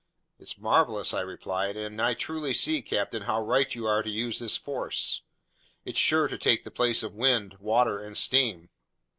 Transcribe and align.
"It's 0.39 0.57
marvelous," 0.57 1.13
I 1.13 1.21
replied, 1.21 1.77
"and 1.77 2.01
I 2.01 2.15
truly 2.15 2.55
see, 2.55 2.81
captain, 2.81 3.21
how 3.21 3.39
right 3.39 3.69
you 3.75 3.85
are 3.85 4.01
to 4.01 4.09
use 4.09 4.39
this 4.39 4.57
force; 4.57 5.21
it's 5.85 5.99
sure 5.99 6.27
to 6.27 6.39
take 6.39 6.63
the 6.63 6.71
place 6.71 7.03
of 7.03 7.13
wind, 7.13 7.57
water, 7.59 7.99
and 7.99 8.17
steam." 8.17 8.69